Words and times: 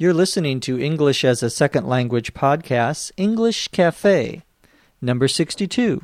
You're 0.00 0.14
listening 0.14 0.60
to 0.60 0.80
English 0.80 1.26
as 1.26 1.42
a 1.42 1.50
Second 1.50 1.86
Language 1.86 2.32
podcast, 2.32 3.12
English 3.18 3.68
Cafe, 3.68 4.40
number 5.02 5.28
62. 5.28 6.00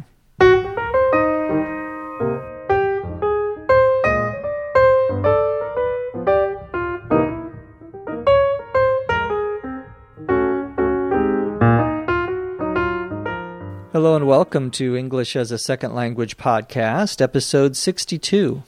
Hello 13.95 14.15
and 14.15 14.27
welcome 14.27 14.71
to 14.73 14.95
English 14.95 15.35
as 15.37 15.51
a 15.51 15.57
Second 15.57 15.95
Language 15.95 16.37
podcast, 16.37 17.23
episode 17.23 17.79
62. 17.79 18.63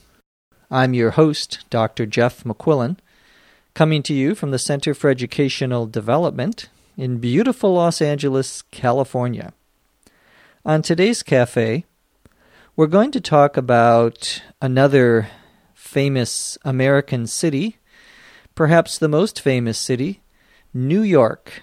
I'm 0.71 0.95
your 0.95 1.11
host, 1.11 1.67
Dr. 1.69 2.07
Jeff 2.07 2.45
McQuillan 2.45 2.97
coming 3.75 4.03
to 4.05 4.15
you 4.15 4.35
from 4.35 4.51
the 4.51 4.59
Center 4.59 4.95
for 4.95 5.11
Educational 5.11 5.87
Development 5.87 6.69
in 6.97 7.19
beautiful 7.19 7.75
Los 7.75 8.03
Angeles, 8.03 8.63
California. 8.71 9.53
On 10.65 10.83
today's 10.83 11.23
cafe, 11.23 11.85
we're 12.77 12.87
going 12.87 13.11
to 13.13 13.21
talk 13.21 13.57
about 13.57 14.43
another 14.61 15.29
famous 15.75 16.59
American 16.65 17.27
city, 17.27 17.79
perhaps 18.55 18.99
the 18.99 19.09
most 19.09 19.41
famous 19.41 19.79
city, 19.79 20.21
New 20.75 21.03
York. 21.03 21.63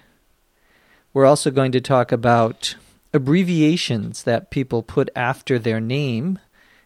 We're 1.13 1.26
also 1.26 1.51
going 1.51 1.71
to 1.73 1.81
talk 1.81 2.12
about 2.12 2.76
abbreviations 3.13 4.23
that 4.23 4.51
people 4.51 4.84
put 4.84 5.09
after 5.15 5.57
their 5.59 5.79
name 5.79 6.40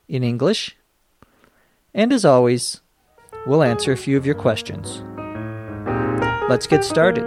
in 0.08 0.24
English. 0.24 0.76
And 1.94 2.14
as 2.14 2.26
always, 2.26 2.82
we'll 3.46 3.64
answer 3.64 3.92
a 3.92 3.98
few 3.98 4.18
of 4.18 4.26
your 4.26 4.36
questions. 4.36 5.04
Let's 6.50 6.68
get 6.68 6.84
started. 6.84 7.24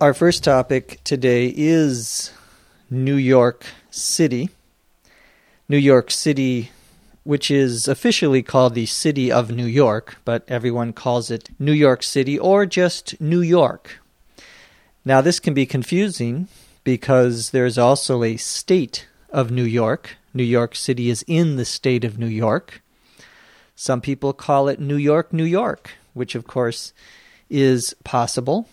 Our 0.00 0.14
first 0.14 0.44
topic 0.44 1.00
today 1.04 1.52
is 1.54 2.32
New 2.88 3.16
York 3.16 3.66
City. 3.90 4.48
New 5.68 5.76
York 5.76 6.10
City, 6.10 6.70
which 7.22 7.50
is 7.50 7.86
officially 7.86 8.42
called 8.42 8.74
the 8.74 8.86
City 8.86 9.30
of 9.30 9.50
New 9.50 9.66
York, 9.66 10.16
but 10.24 10.42
everyone 10.48 10.92
calls 10.92 11.30
it 11.30 11.50
New 11.58 11.72
York 11.72 12.02
City 12.02 12.38
or 12.38 12.64
just 12.64 13.20
New 13.20 13.40
York. 13.40 14.00
Now, 15.04 15.20
this 15.20 15.38
can 15.38 15.54
be 15.54 15.66
confusing 15.66 16.48
because 16.90 17.50
there's 17.50 17.78
also 17.78 18.24
a 18.24 18.36
state 18.36 19.06
of 19.30 19.48
New 19.52 19.62
York. 19.62 20.16
New 20.34 20.42
York 20.42 20.74
City 20.74 21.08
is 21.08 21.24
in 21.28 21.54
the 21.54 21.64
state 21.64 22.04
of 22.04 22.18
New 22.18 22.26
York. 22.26 22.82
Some 23.76 24.00
people 24.00 24.32
call 24.32 24.66
it 24.66 24.80
New 24.80 24.96
York, 24.96 25.32
New 25.32 25.44
York, 25.44 25.92
which 26.14 26.34
of 26.34 26.48
course 26.48 26.92
is 27.48 27.94
possible. 28.02 28.68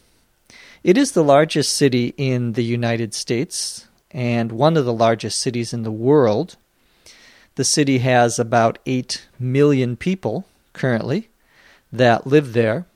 It 0.83 0.97
is 0.97 1.11
the 1.11 1.23
largest 1.23 1.77
city 1.77 2.15
in 2.17 2.53
the 2.53 2.63
United 2.63 3.13
States 3.13 3.88
and 4.09 4.51
one 4.51 4.77
of 4.77 4.85
the 4.85 4.99
largest 5.05 5.38
cities 5.38 5.71
in 5.71 5.83
the 5.83 5.91
world. 5.91 6.55
The 7.53 7.63
city 7.63 7.99
has 7.99 8.39
about 8.39 8.79
8 8.88 9.27
million 9.39 9.95
people 9.95 10.47
currently 10.73 11.29
that 11.93 12.25
live 12.25 12.53
there. 12.53 12.86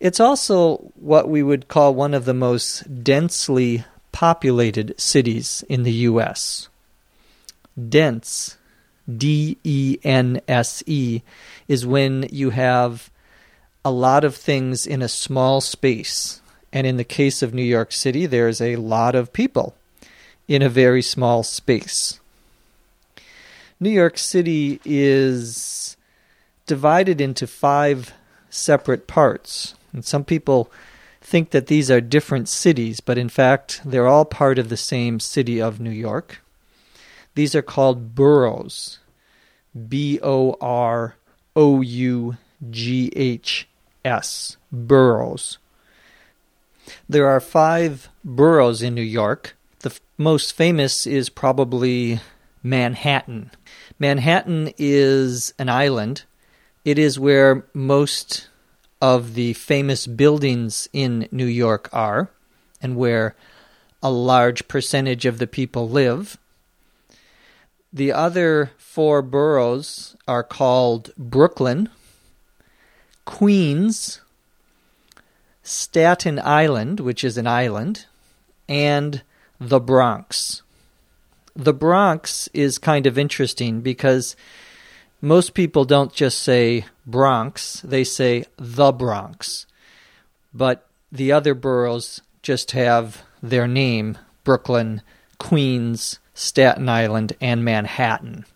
It's 0.00 0.18
also 0.18 0.92
what 0.94 1.28
we 1.28 1.42
would 1.42 1.68
call 1.68 1.94
one 1.94 2.14
of 2.14 2.24
the 2.24 2.34
most 2.34 3.04
densely 3.04 3.84
populated 4.12 4.98
cities 4.98 5.62
in 5.68 5.82
the 5.82 5.92
U.S. 5.92 6.68
Dense, 7.88 8.56
D 9.06 9.58
E 9.62 9.98
N 10.02 10.40
S 10.48 10.82
E, 10.86 11.20
is 11.68 11.86
when 11.86 12.26
you 12.32 12.50
have 12.50 13.10
a 13.84 13.90
lot 13.90 14.24
of 14.24 14.34
things 14.34 14.86
in 14.86 15.02
a 15.02 15.08
small 15.08 15.60
space. 15.60 16.40
And 16.72 16.86
in 16.86 16.96
the 16.96 17.04
case 17.04 17.42
of 17.42 17.52
New 17.52 17.62
York 17.62 17.92
City, 17.92 18.24
there's 18.24 18.60
a 18.60 18.76
lot 18.76 19.14
of 19.14 19.32
people 19.32 19.74
in 20.48 20.62
a 20.62 20.68
very 20.68 21.02
small 21.02 21.42
space. 21.42 22.20
New 23.78 23.90
York 23.90 24.16
City 24.18 24.80
is 24.84 25.96
divided 26.66 27.20
into 27.20 27.46
five 27.46 28.12
separate 28.50 29.06
parts. 29.06 29.74
And 29.92 30.04
some 30.04 30.24
people 30.24 30.70
think 31.20 31.50
that 31.50 31.66
these 31.66 31.90
are 31.90 32.00
different 32.00 32.48
cities, 32.48 33.00
but 33.00 33.18
in 33.18 33.28
fact, 33.28 33.80
they're 33.84 34.06
all 34.06 34.24
part 34.24 34.58
of 34.58 34.68
the 34.68 34.76
same 34.76 35.20
city 35.20 35.60
of 35.60 35.80
New 35.80 35.90
York. 35.90 36.40
These 37.34 37.54
are 37.54 37.62
called 37.62 38.14
boroughs. 38.14 38.98
B 39.88 40.18
O 40.22 40.56
R 40.60 41.16
O 41.54 41.80
U 41.80 42.36
G 42.70 43.12
H 43.14 43.68
S. 44.04 44.56
Boroughs. 44.72 45.58
There 47.08 47.28
are 47.28 47.40
five 47.40 48.08
boroughs 48.24 48.82
in 48.82 48.94
New 48.94 49.02
York. 49.02 49.56
The 49.80 49.90
f- 49.90 50.00
most 50.18 50.52
famous 50.52 51.06
is 51.06 51.28
probably 51.28 52.20
Manhattan. 52.62 53.52
Manhattan 53.98 54.72
is 54.76 55.54
an 55.58 55.68
island. 55.68 56.24
It 56.84 56.98
is 56.98 57.18
where 57.18 57.64
most 57.72 58.48
of 59.00 59.34
the 59.34 59.52
famous 59.54 60.06
buildings 60.06 60.88
in 60.92 61.28
New 61.30 61.46
York 61.46 61.88
are 61.92 62.28
and 62.82 62.96
where 62.96 63.34
a 64.02 64.10
large 64.10 64.68
percentage 64.68 65.26
of 65.26 65.38
the 65.38 65.46
people 65.46 65.88
live. 65.88 66.38
The 67.92 68.12
other 68.12 68.70
four 68.78 69.22
boroughs 69.22 70.16
are 70.28 70.42
called 70.42 71.12
Brooklyn, 71.16 71.88
Queens, 73.24 74.20
Staten 75.62 76.38
Island, 76.38 77.00
which 77.00 77.24
is 77.24 77.36
an 77.36 77.46
island, 77.46 78.06
and 78.68 79.22
the 79.60 79.80
Bronx. 79.80 80.62
The 81.54 81.74
Bronx 81.74 82.48
is 82.54 82.78
kind 82.78 83.06
of 83.06 83.18
interesting 83.18 83.80
because 83.80 84.36
most 85.20 85.54
people 85.54 85.84
don't 85.84 86.12
just 86.12 86.38
say 86.38 86.86
Bronx, 87.06 87.80
they 87.82 88.04
say 88.04 88.44
the 88.56 88.92
Bronx. 88.92 89.66
But 90.54 90.88
the 91.12 91.32
other 91.32 91.54
boroughs 91.54 92.22
just 92.42 92.70
have 92.72 93.22
their 93.42 93.68
name 93.68 94.18
Brooklyn, 94.44 95.02
Queens, 95.38 96.18
Staten 96.34 96.88
Island, 96.88 97.34
and 97.40 97.64
Manhattan. 97.64 98.46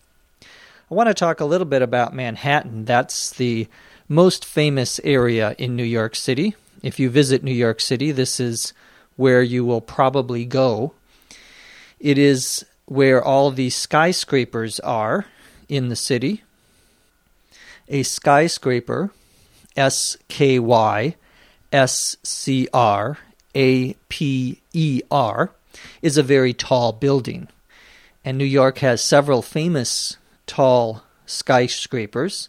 I 0.43 0.95
want 0.95 1.09
to 1.09 1.15
talk 1.15 1.41
a 1.41 1.45
little 1.45 1.67
bit 1.67 1.83
about 1.83 2.15
Manhattan. 2.15 2.85
That's 2.85 3.31
the 3.31 3.69
most 4.09 4.45
famous 4.45 5.01
area 5.05 5.55
in 5.59 5.77
New 5.77 5.85
York 5.85 6.15
City. 6.15 6.55
If 6.83 6.99
you 6.99 7.11
visit 7.11 7.43
New 7.43 7.53
York 7.53 7.81
City, 7.81 8.11
this 8.11 8.41
is 8.41 8.73
where 9.17 9.43
you 9.43 9.65
will 9.65 9.81
probably 9.81 10.45
go. 10.45 10.95
It 12.01 12.19
is 12.19 12.65
where 12.87 13.23
all 13.23 13.51
the 13.51 13.71
skyscrapers 13.71 14.81
are 14.81 15.27
in 15.69 15.89
the 15.89 15.97
city 15.97 16.43
a 17.89 18.03
skyscraper, 18.03 19.11
S 19.77 20.17
K 20.29 20.59
Y 20.59 21.17
S 21.73 22.17
C 22.23 22.69
R 22.73 23.19
A 23.55 23.95
P 24.09 24.61
E 24.73 25.03
R, 25.11 25.51
is 26.03 26.17
a 26.17 26.23
very 26.23 26.53
tall 26.53 26.93
building. 26.93 27.49
And 28.25 28.39
New 28.39 28.45
York 28.45 28.79
has 28.79 29.03
several 29.03 29.43
famous 29.43 30.17
tall 30.47 31.03
skyscrapers. 31.27 32.49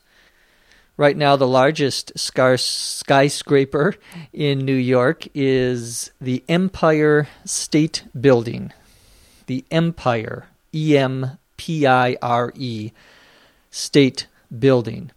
Right 0.97 1.17
now, 1.17 1.35
the 1.35 1.47
largest 1.47 2.13
skyscraper 2.17 3.95
in 4.31 4.59
New 4.59 4.75
York 4.75 5.27
is 5.33 6.11
the 6.21 6.41
Empire 6.47 7.27
State 7.43 8.05
Building. 8.17 8.71
The 9.47 9.65
Empire, 9.69 10.45
E 10.73 10.97
M 10.97 11.37
P 11.57 11.85
I 11.85 12.15
R 12.21 12.53
E, 12.55 12.91
State 13.71 14.27
Building. 14.57 15.11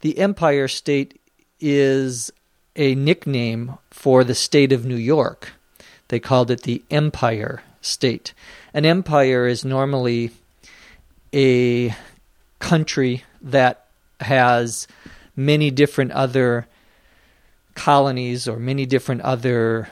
The 0.00 0.18
Empire 0.18 0.68
State 0.68 1.20
is 1.60 2.32
a 2.74 2.94
nickname 2.94 3.76
for 3.90 4.24
the 4.24 4.34
state 4.34 4.72
of 4.72 4.86
New 4.86 4.96
York. 4.96 5.52
They 6.08 6.18
called 6.18 6.50
it 6.50 6.62
the 6.62 6.82
Empire 6.90 7.62
State. 7.82 8.32
An 8.72 8.86
empire 8.86 9.46
is 9.46 9.64
normally 9.64 10.30
a 11.34 11.94
country 12.58 13.24
that 13.42 13.86
has 14.20 14.88
many 15.36 15.70
different 15.70 16.12
other 16.12 16.66
colonies 17.74 18.48
or 18.48 18.58
many 18.58 18.86
different 18.86 19.20
other 19.20 19.90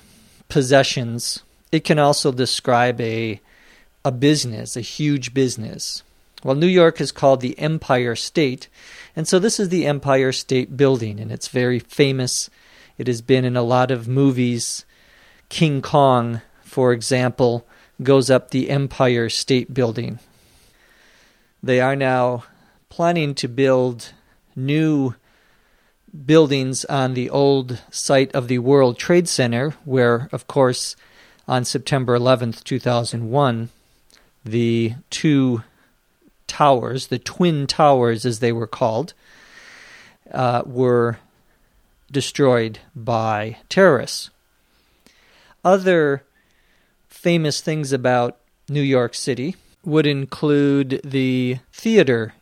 possessions. 0.48 1.42
It 1.70 1.84
can 1.84 1.98
also 1.98 2.32
describe 2.32 3.00
a 3.00 3.40
a 4.04 4.12
business, 4.12 4.76
a 4.76 4.80
huge 4.80 5.34
business. 5.34 6.02
Well, 6.44 6.54
New 6.54 6.66
York 6.66 7.00
is 7.00 7.12
called 7.12 7.40
the 7.40 7.58
Empire 7.58 8.14
State 8.14 8.68
and 9.18 9.26
so 9.26 9.40
this 9.40 9.58
is 9.58 9.68
the 9.68 9.84
Empire 9.84 10.30
State 10.30 10.76
Building, 10.76 11.18
and 11.18 11.32
it's 11.32 11.48
very 11.48 11.80
famous. 11.80 12.48
It 12.98 13.08
has 13.08 13.20
been 13.20 13.44
in 13.44 13.56
a 13.56 13.64
lot 13.64 13.90
of 13.90 14.06
movies. 14.06 14.84
King 15.48 15.82
Kong, 15.82 16.40
for 16.62 16.92
example, 16.92 17.66
goes 18.00 18.30
up 18.30 18.52
the 18.52 18.70
Empire 18.70 19.28
State 19.28 19.74
Building. 19.74 20.20
They 21.60 21.80
are 21.80 21.96
now 21.96 22.44
planning 22.90 23.34
to 23.34 23.48
build 23.48 24.12
new 24.54 25.16
buildings 26.24 26.84
on 26.84 27.14
the 27.14 27.28
old 27.28 27.82
site 27.90 28.32
of 28.36 28.46
the 28.46 28.60
World 28.60 29.00
Trade 29.00 29.28
Center, 29.28 29.70
where, 29.84 30.28
of 30.30 30.46
course, 30.46 30.94
on 31.48 31.64
September 31.64 32.16
11th, 32.16 32.62
2001, 32.62 33.70
the 34.44 34.94
two 35.10 35.64
towers, 36.48 37.06
the 37.06 37.18
Twin 37.18 37.66
Towers 37.66 38.24
as 38.24 38.40
they 38.40 38.50
were 38.50 38.66
called, 38.66 39.14
uh, 40.32 40.62
were 40.66 41.18
destroyed 42.10 42.80
by 42.96 43.58
terrorists. 43.68 44.30
Other 45.64 46.24
famous 47.08 47.60
things 47.60 47.92
about 47.92 48.38
New 48.68 48.82
York 48.82 49.14
City 49.14 49.56
would 49.84 50.06
include 50.06 51.00
the 51.04 51.58
theater 51.72 52.34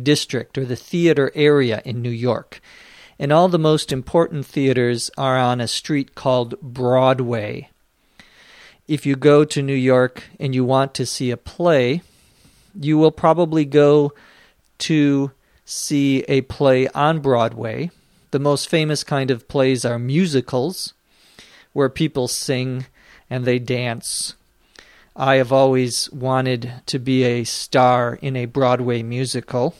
district 0.00 0.58
or 0.58 0.64
the 0.64 0.76
theater 0.76 1.32
area 1.34 1.82
in 1.84 2.02
New 2.02 2.10
York. 2.10 2.60
And 3.18 3.32
all 3.32 3.48
the 3.48 3.58
most 3.58 3.92
important 3.92 4.44
theaters 4.44 5.10
are 5.16 5.38
on 5.38 5.60
a 5.60 5.68
street 5.68 6.14
called 6.14 6.60
Broadway. 6.60 7.70
If 8.86 9.06
you 9.06 9.16
go 9.16 9.44
to 9.44 9.62
New 9.62 9.74
York 9.74 10.24
and 10.38 10.54
you 10.54 10.64
want 10.64 10.94
to 10.94 11.06
see 11.06 11.30
a 11.30 11.36
play, 11.36 12.02
you 12.80 12.98
will 12.98 13.10
probably 13.10 13.64
go 13.64 14.12
to 14.78 15.30
see 15.64 16.24
a 16.28 16.42
play 16.42 16.88
on 16.88 17.20
Broadway. 17.20 17.90
The 18.30 18.38
most 18.38 18.68
famous 18.68 19.04
kind 19.04 19.30
of 19.30 19.48
plays 19.48 19.84
are 19.84 19.98
musicals, 19.98 20.94
where 21.72 21.88
people 21.88 22.28
sing 22.28 22.86
and 23.28 23.44
they 23.44 23.58
dance. 23.58 24.34
I 25.14 25.36
have 25.36 25.52
always 25.52 26.10
wanted 26.12 26.72
to 26.86 26.98
be 26.98 27.24
a 27.24 27.44
star 27.44 28.18
in 28.20 28.36
a 28.36 28.44
Broadway 28.44 29.02
musical. 29.02 29.74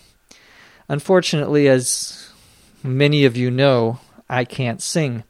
Unfortunately, 0.89 1.69
as 1.69 2.31
many 2.83 3.25
of 3.25 3.37
you 3.37 3.51
know, 3.51 4.01
I 4.29 4.45
can't 4.45 4.81
sing. 4.81 5.25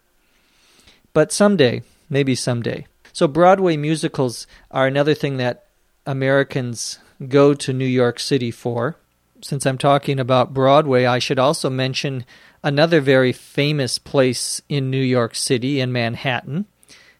But 1.12 1.32
someday, 1.32 1.82
maybe 2.08 2.34
someday. 2.34 2.86
So, 3.12 3.26
Broadway 3.26 3.76
musicals 3.76 4.46
are 4.70 4.86
another 4.86 5.14
thing 5.14 5.38
that 5.38 5.64
Americans 6.04 6.98
go 7.28 7.54
to 7.54 7.72
New 7.72 7.86
York 7.86 8.18
City 8.18 8.50
for. 8.50 8.96
Since 9.42 9.66
I'm 9.66 9.78
talking 9.78 10.18
about 10.18 10.54
Broadway, 10.54 11.04
I 11.04 11.18
should 11.18 11.38
also 11.38 11.70
mention 11.70 12.24
another 12.62 13.00
very 13.00 13.32
famous 13.32 13.98
place 13.98 14.60
in 14.68 14.90
New 14.90 15.02
York 15.02 15.34
City, 15.34 15.80
in 15.80 15.92
Manhattan, 15.92 16.66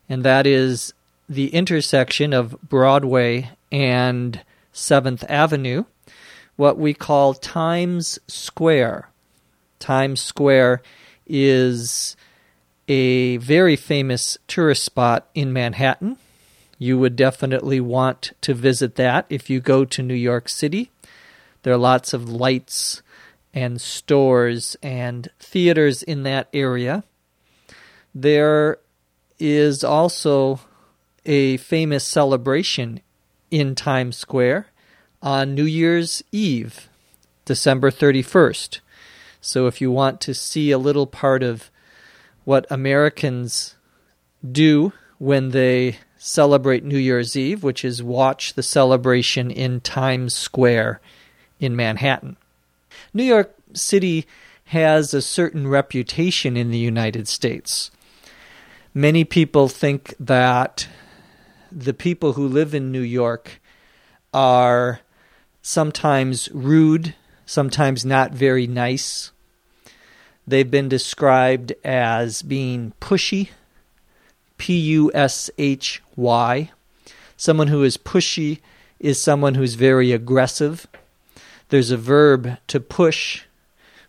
and 0.08 0.24
that 0.24 0.46
is 0.46 0.92
the 1.28 1.48
intersection 1.48 2.32
of 2.32 2.60
Broadway 2.62 3.50
and 3.70 4.42
7th 4.72 5.24
Avenue 5.28 5.84
what 6.56 6.78
we 6.78 6.94
call 6.94 7.34
Times 7.34 8.18
Square. 8.26 9.08
Times 9.78 10.20
Square 10.20 10.82
is 11.26 12.16
a 12.88 13.36
very 13.38 13.76
famous 13.76 14.38
tourist 14.48 14.84
spot 14.84 15.28
in 15.34 15.52
Manhattan. 15.52 16.16
You 16.78 16.98
would 16.98 17.16
definitely 17.16 17.80
want 17.80 18.32
to 18.42 18.54
visit 18.54 18.96
that 18.96 19.26
if 19.28 19.48
you 19.48 19.60
go 19.60 19.84
to 19.84 20.02
New 20.02 20.14
York 20.14 20.48
City. 20.48 20.90
There 21.62 21.72
are 21.72 21.78
lots 21.78 22.12
of 22.12 22.28
lights 22.28 23.02
and 23.54 23.80
stores 23.80 24.76
and 24.82 25.30
theaters 25.40 26.02
in 26.02 26.22
that 26.24 26.48
area. 26.52 27.02
There 28.14 28.78
is 29.38 29.82
also 29.82 30.60
a 31.24 31.56
famous 31.56 32.04
celebration 32.04 33.00
in 33.50 33.74
Times 33.74 34.16
Square 34.16 34.66
on 35.22 35.54
New 35.54 35.64
Year's 35.64 36.22
Eve, 36.30 36.88
December 37.44 37.90
31st. 37.90 38.80
So 39.40 39.66
if 39.66 39.80
you 39.80 39.90
want 39.90 40.20
to 40.22 40.34
see 40.34 40.70
a 40.70 40.78
little 40.78 41.06
part 41.06 41.42
of 41.42 41.70
what 42.44 42.66
Americans 42.70 43.76
do 44.52 44.92
when 45.18 45.50
they 45.50 45.98
celebrate 46.18 46.84
New 46.84 46.98
Year's 46.98 47.36
Eve, 47.36 47.62
which 47.62 47.84
is 47.84 48.02
watch 48.02 48.54
the 48.54 48.62
celebration 48.62 49.50
in 49.50 49.80
Times 49.80 50.34
Square 50.34 51.00
in 51.60 51.76
Manhattan. 51.76 52.36
New 53.12 53.24
York 53.24 53.54
City 53.72 54.26
has 54.66 55.14
a 55.14 55.22
certain 55.22 55.68
reputation 55.68 56.56
in 56.56 56.70
the 56.70 56.78
United 56.78 57.28
States. 57.28 57.90
Many 58.92 59.24
people 59.24 59.68
think 59.68 60.14
that 60.18 60.88
the 61.70 61.94
people 61.94 62.32
who 62.32 62.48
live 62.48 62.74
in 62.74 62.90
New 62.90 63.00
York 63.00 63.60
are 64.32 65.00
sometimes 65.62 66.48
rude, 66.52 67.14
sometimes 67.44 68.04
not 68.04 68.32
very 68.32 68.66
nice. 68.66 69.32
They've 70.46 70.70
been 70.70 70.88
described 70.88 71.72
as 71.84 72.42
being 72.42 72.92
pushy, 73.00 73.50
P 74.58 74.78
U 74.78 75.10
S 75.14 75.50
H 75.58 76.02
Y. 76.16 76.70
Someone 77.36 77.68
who 77.68 77.82
is 77.82 77.96
pushy 77.96 78.60
is 78.98 79.22
someone 79.22 79.54
who's 79.54 79.74
very 79.74 80.12
aggressive. 80.12 80.86
There's 81.68 81.90
a 81.90 81.96
verb 81.96 82.56
to 82.68 82.80
push, 82.80 83.44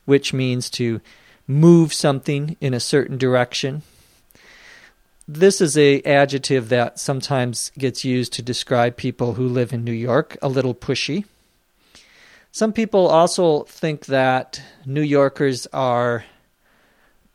which 0.06 0.34
means 0.34 0.70
to 0.72 1.02
move 1.48 1.94
something 1.94 2.56
in 2.62 2.74
a 2.74 2.80
certain 2.80 3.18
direction. 3.18 3.82
This 5.28 5.60
is 5.60 5.78
a 5.78 6.02
adjective 6.04 6.70
that 6.70 7.00
sometimes 7.00 7.72
gets 7.78 8.06
used 8.06 8.32
to 8.34 8.42
describe 8.42 8.96
people 8.96 9.34
who 9.34 9.48
live 9.48 9.74
in 9.74 9.84
New 9.84 9.92
York, 9.92 10.38
a 10.42 10.48
little 10.48 10.74
pushy. 10.74 11.26
Some 12.52 12.72
people 12.72 13.08
also 13.08 13.64
think 13.64 14.06
that 14.06 14.62
New 14.86 15.02
Yorkers 15.02 15.68
are 15.74 16.24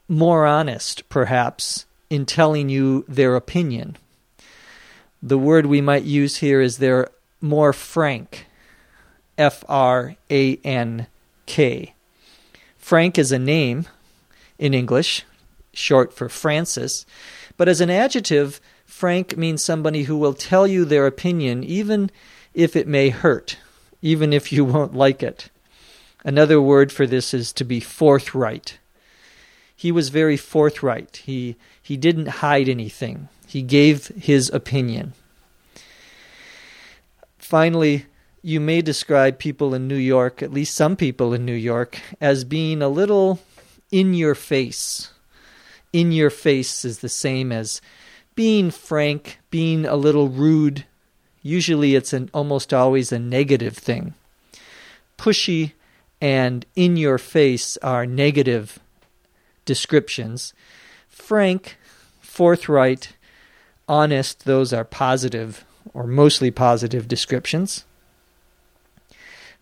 more 0.09 0.47
honest, 0.47 1.09
perhaps, 1.09 1.85
in 2.13 2.27
telling 2.27 2.69
you 2.69 3.05
their 3.09 3.35
opinion. 3.37 3.97
The 5.23 5.39
word 5.39 5.65
we 5.65 5.81
might 5.81 6.03
use 6.03 6.37
here 6.37 6.61
is 6.61 6.77
they're 6.77 7.09
more 7.41 7.73
frank. 7.73 8.47
F 9.39 9.65
R 9.69 10.17
A 10.31 10.57
N 10.57 11.07
K. 11.47 11.95
Frank 12.77 13.19
is 13.19 13.33
a 13.33 13.39
name 13.39 13.87
in 14.59 14.75
English, 14.75 15.25
short 15.73 16.13
for 16.13 16.29
Francis, 16.29 17.07
but 17.57 17.69
as 17.69 17.81
an 17.81 17.89
adjective, 17.89 18.61
frank 18.85 19.39
means 19.39 19.65
somebody 19.65 20.03
who 20.03 20.19
will 20.19 20.35
tell 20.35 20.67
you 20.67 20.85
their 20.85 21.07
opinion 21.07 21.65
even 21.65 22.11
if 22.53 22.77
it 22.77 22.87
may 22.87 23.09
hurt 23.09 23.57
even 24.03 24.33
if 24.33 24.53
you 24.53 24.65
won't 24.65 24.95
like 24.95 25.23
it. 25.23 25.49
Another 26.25 26.61
word 26.61 26.93
for 26.93 27.07
this 27.07 27.33
is 27.33 27.53
to 27.55 27.65
be 27.65 27.81
forthright. 27.81 28.79
He 29.75 29.91
was 29.91 30.11
very 30.11 30.37
forthright. 30.37 31.23
He, 31.25 31.57
he 31.93 31.97
didn't 31.99 32.41
hide 32.41 32.71
anything, 32.71 33.29
he 33.47 33.61
gave 33.61 34.07
his 34.09 34.49
opinion. 34.51 35.13
Finally, 37.39 38.07
you 38.41 38.59
may 38.59 38.81
describe 38.81 39.39
people 39.39 39.75
in 39.75 39.87
New 39.87 39.95
York, 39.95 40.43
at 40.43 40.53
least 40.53 40.75
some 40.75 40.97
people 40.97 41.35
in 41.35 41.45
New 41.45 41.53
York, 41.53 42.01
as 42.19 42.45
being 42.45 42.81
a 42.81 42.89
little 42.89 43.41
in 43.91 44.15
your 44.15 44.35
face. 44.35 45.11
In 45.93 46.13
your 46.13 46.31
face 46.31 46.83
is 46.83 47.01
the 47.01 47.11
same 47.11 47.53
as 47.53 47.83
being 48.35 48.71
frank, 48.71 49.39
being 49.51 49.85
a 49.85 49.97
little 49.97 50.31
rude, 50.31 50.87
Usually 51.43 51.97
it's 51.97 52.13
an 52.13 52.31
almost 52.33 52.73
always 52.73 53.11
a 53.11 53.19
negative 53.19 53.77
thing. 53.77 54.15
Pushy 55.19 55.73
and 56.21 56.65
in 56.77 56.97
your 56.97 57.19
face 57.19 57.77
are 57.79 58.07
negative 58.07 58.79
descriptions. 59.65 60.55
Frank, 61.09 61.77
forthright, 62.33 63.13
honest, 63.87 64.47
those 64.47 64.73
are 64.73 64.85
positive 64.85 65.67
or 65.93 66.07
mostly 66.07 66.51
positive 66.51 67.07
descriptions. 67.07 67.85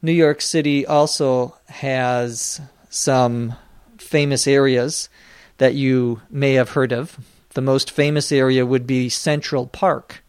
New 0.00 0.12
York 0.12 0.40
City 0.40 0.86
also 0.86 1.56
has 1.66 2.60
some 2.88 3.56
famous 3.98 4.46
areas 4.46 5.08
that 5.58 5.74
you 5.74 6.22
may 6.30 6.52
have 6.52 6.70
heard 6.70 6.92
of. 6.92 7.18
The 7.54 7.60
most 7.60 7.90
famous 7.90 8.30
area 8.30 8.64
would 8.64 8.86
be 8.86 9.08
Central 9.08 9.66
Park. 9.66 10.22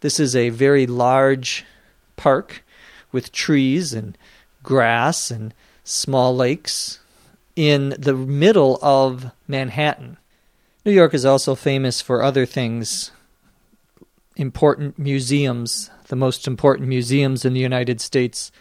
This 0.00 0.20
is 0.20 0.36
a 0.36 0.50
very 0.50 0.86
large 0.86 1.64
park 2.16 2.62
with 3.12 3.32
trees 3.32 3.94
and 3.94 4.18
grass 4.62 5.30
and 5.30 5.54
small 5.84 6.36
lakes 6.36 7.00
in 7.56 7.94
the 7.98 8.12
middle 8.14 8.78
of 8.82 9.32
Manhattan. 9.48 10.18
New 10.86 10.92
York 10.92 11.14
is 11.14 11.26
also 11.26 11.56
famous 11.56 12.00
for 12.00 12.22
other 12.22 12.46
things, 12.46 13.10
important 14.36 14.96
museums. 14.96 15.90
The 16.06 16.14
most 16.14 16.46
important 16.46 16.88
museums 16.88 17.44
in 17.44 17.54
the 17.54 17.60
United 17.60 18.00
States 18.00 18.52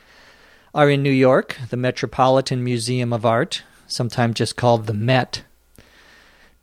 are 0.74 0.90
in 0.90 1.04
New 1.04 1.12
York 1.12 1.56
the 1.70 1.78
Metropolitan 1.78 2.64
Museum 2.64 3.14
of 3.14 3.28
Art, 3.28 3.62
sometimes 3.86 4.38
just 4.38 4.56
called 4.56 4.88
the 4.88 4.94
Met. 4.94 5.44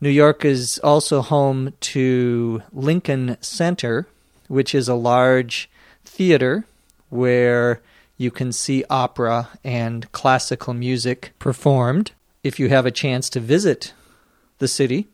New 0.01 0.09
York 0.09 0.43
is 0.43 0.79
also 0.83 1.21
home 1.21 1.71
to 1.79 2.61
Lincoln 2.73 3.37
Center, 3.39 4.05
which 4.49 4.75
is 4.75 4.89
a 4.89 4.95
large 4.95 5.69
theater 6.03 6.65
where 7.07 7.81
You 8.17 8.31
can 8.31 8.51
see 8.51 8.83
opera 8.89 9.47
and 9.63 10.11
classical 10.11 10.73
music 10.73 11.31
performed. 11.39 12.11
If 12.43 12.59
you 12.59 12.67
have 12.67 12.85
a 12.85 12.91
chance 12.91 13.29
to 13.29 13.39
visit 13.39 13.93
the 14.59 14.67
city, 14.67 15.07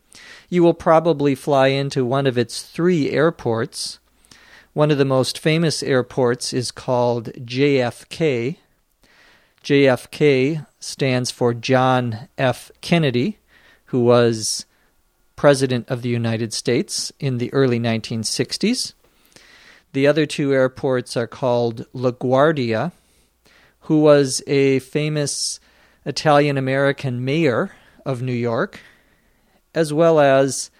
you 0.50 0.64
will 0.64 0.74
probably 0.74 1.36
fly 1.36 1.68
into 1.68 2.04
one 2.04 2.26
of 2.26 2.38
its 2.38 2.64
three 2.64 3.12
airports. 3.12 4.00
One 4.74 4.92
of 4.92 4.98
the 4.98 5.06
most 5.06 5.38
famous 5.38 5.84
airports 5.84 6.54
is 6.54 6.72
called 6.72 7.32
JFK. 7.34 8.58
JFK 9.64 10.66
stands 10.80 11.32
for 11.32 11.54
John 11.54 12.28
F. 12.38 12.72
Kennedy, 12.82 13.38
who 13.86 14.02
was 14.02 14.66
President 15.36 15.90
of 15.90 16.02
the 16.02 16.10
United 16.10 16.54
States 16.54 17.12
in 17.20 17.38
the 17.38 17.54
early 17.54 17.80
1960s. 17.80 18.94
The 19.94 20.08
other 20.08 20.26
two 20.26 20.54
airports 20.54 21.16
are 21.18 21.28
called 21.28 21.86
LaGuardia, 21.94 22.92
who 23.82 24.02
was 24.02 24.44
a 24.48 24.80
famous 24.80 25.60
Italian 26.06 26.58
American 26.58 27.24
mayor 27.24 27.72
of 28.06 28.22
New 28.22 28.34
York, 28.34 28.80
as 29.74 29.94
well 29.94 30.20
as 30.20 30.72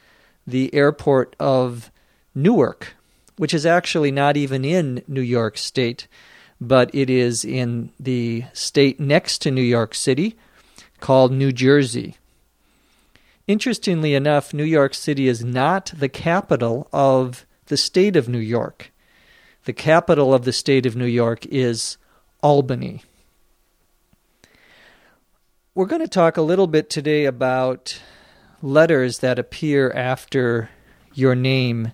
the 0.46 0.74
airport 0.74 1.36
of 1.40 1.92
Newark, 2.36 2.96
which 3.38 3.54
is 3.54 3.66
actually 3.66 4.12
not 4.12 4.38
even 4.38 4.64
in 4.66 5.04
New 5.08 5.22
York 5.22 5.58
State, 5.58 6.08
but 6.62 6.94
it 6.94 7.10
is 7.10 7.46
in 7.46 7.92
the 8.00 8.44
state 8.54 9.00
next 9.00 9.40
to 9.40 9.52
New 9.52 9.62
York 9.62 9.96
City 9.96 10.36
called 11.00 11.32
New 11.32 11.52
Jersey. 11.52 12.16
Interestingly 13.48 14.14
enough, 14.14 14.54
New 14.54 14.64
York 14.64 14.94
City 14.94 15.28
is 15.28 15.44
not 15.44 15.92
the 15.98 16.10
capital 16.10 16.88
of 16.94 17.46
the 17.66 17.78
state 17.78 18.16
of 18.16 18.30
New 18.30 18.40
York. 18.40 18.92
The 19.66 19.74
capital 19.74 20.34
of 20.34 20.46
the 20.46 20.54
state 20.54 20.86
of 20.86 20.96
New 20.96 21.06
York 21.06 21.46
is 21.48 21.98
Albany. 22.42 23.04
We're 25.74 25.86
going 25.86 26.02
to 26.02 26.08
talk 26.08 26.38
a 26.38 26.42
little 26.42 26.68
bit 26.68 26.90
today 26.90 27.26
about 27.26 28.02
letters 28.62 29.20
that 29.20 29.40
appear 29.40 29.92
after 29.92 30.70
your 31.14 31.36
name 31.36 31.92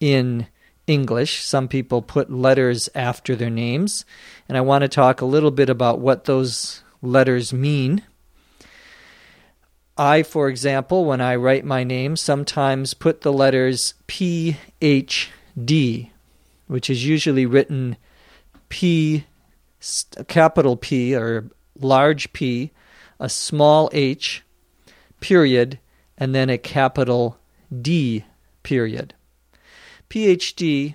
in 0.00 0.46
English. 0.86 1.42
Some 1.42 1.68
people 1.68 2.02
put 2.02 2.30
letters 2.30 2.88
after 2.94 3.34
their 3.34 3.50
names, 3.50 4.04
and 4.48 4.56
I 4.56 4.60
want 4.60 4.82
to 4.82 4.88
talk 4.88 5.20
a 5.20 5.26
little 5.26 5.50
bit 5.50 5.68
about 5.68 6.00
what 6.00 6.24
those 6.24 6.82
letters 7.02 7.52
mean. 7.52 8.02
I, 9.98 10.22
for 10.22 10.48
example, 10.48 11.04
when 11.06 11.20
I 11.20 11.36
write 11.36 11.64
my 11.64 11.82
name, 11.82 12.16
sometimes 12.16 12.94
put 12.94 13.22
the 13.22 13.32
letters 13.32 13.94
P 14.06 14.58
H 14.82 15.30
D, 15.62 16.12
which 16.66 16.90
is 16.90 17.06
usually 17.06 17.46
written 17.46 17.96
P, 18.68 19.24
capital 20.28 20.76
P 20.76 21.16
or 21.16 21.50
large 21.80 22.32
P, 22.32 22.72
a 23.18 23.28
small 23.28 23.88
h, 23.92 24.44
period, 25.20 25.78
and 26.18 26.34
then 26.34 26.50
a 26.50 26.58
capital 26.58 27.38
D, 27.82 28.24
period. 28.62 29.14
PhD 30.08 30.94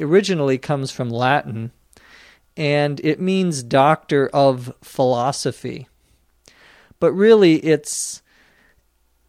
originally 0.00 0.58
comes 0.58 0.90
from 0.90 1.10
Latin 1.10 1.72
and 2.56 3.00
it 3.00 3.20
means 3.20 3.62
doctor 3.62 4.28
of 4.28 4.72
philosophy. 4.82 5.88
But 7.00 7.12
really, 7.12 7.56
it's 7.56 8.22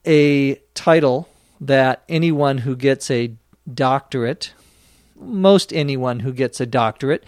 a 0.05 0.55
title 0.73 1.27
that 1.59 2.03
anyone 2.07 2.59
who 2.59 2.75
gets 2.75 3.09
a 3.09 3.35
doctorate, 3.71 4.53
most 5.15 5.73
anyone 5.73 6.19
who 6.19 6.31
gets 6.31 6.59
a 6.59 6.65
doctorate, 6.65 7.25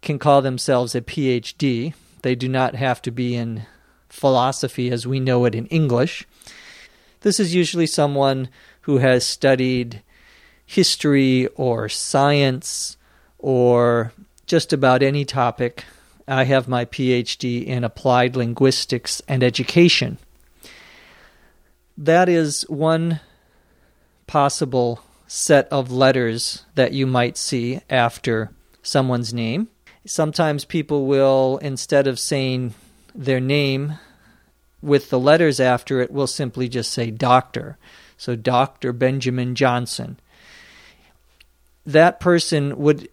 can 0.00 0.18
call 0.18 0.40
themselves 0.40 0.94
a 0.94 1.02
PhD. 1.02 1.92
They 2.22 2.34
do 2.34 2.48
not 2.48 2.74
have 2.74 3.02
to 3.02 3.10
be 3.10 3.34
in 3.34 3.66
philosophy 4.08 4.90
as 4.90 5.06
we 5.06 5.20
know 5.20 5.44
it 5.44 5.54
in 5.54 5.66
English. 5.66 6.26
This 7.26 7.40
is 7.40 7.52
usually 7.52 7.88
someone 7.88 8.50
who 8.82 8.98
has 8.98 9.26
studied 9.26 10.00
history 10.64 11.48
or 11.56 11.88
science 11.88 12.96
or 13.36 14.12
just 14.46 14.72
about 14.72 15.02
any 15.02 15.24
topic. 15.24 15.84
I 16.28 16.44
have 16.44 16.68
my 16.68 16.84
PhD 16.84 17.66
in 17.66 17.82
applied 17.82 18.36
linguistics 18.36 19.22
and 19.26 19.42
education 19.42 20.18
that 21.98 22.28
is 22.28 22.62
one 22.68 23.18
possible 24.28 25.00
set 25.26 25.66
of 25.70 25.90
letters 25.90 26.64
that 26.76 26.92
you 26.92 27.08
might 27.08 27.36
see 27.36 27.80
after 27.90 28.52
someone's 28.84 29.34
name. 29.34 29.66
Sometimes 30.06 30.64
people 30.64 31.06
will, 31.06 31.58
instead 31.60 32.06
of 32.06 32.20
saying 32.20 32.74
their 33.16 33.40
name 33.40 33.98
with 34.82 35.10
the 35.10 35.18
letters 35.18 35.60
after 35.60 36.00
it, 36.00 36.10
we'll 36.10 36.26
simply 36.26 36.68
just 36.68 36.92
say 36.92 37.10
doctor. 37.10 37.78
So, 38.16 38.36
Dr. 38.36 38.92
Benjamin 38.92 39.54
Johnson. 39.54 40.18
That 41.84 42.18
person 42.18 42.76
would 42.78 43.08